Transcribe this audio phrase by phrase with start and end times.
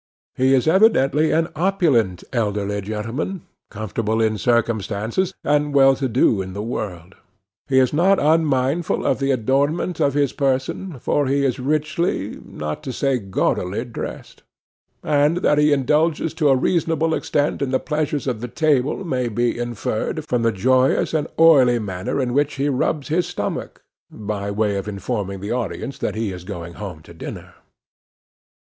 [0.35, 6.53] He is evidently an opulent elderly gentleman, comfortable in circumstances, and well to do in
[6.53, 7.13] the world.
[7.67, 12.81] He is not unmindful of the adornment of his person, for he is richly, not
[12.81, 14.41] to say gaudily, dressed;
[15.03, 19.27] and that he indulges to a reasonable extent in the pleasures of the table may
[19.27, 24.49] be inferred from the joyous and oily manner in which he rubs his stomach, by
[24.49, 27.53] way of informing the audience that he is going home to dinner.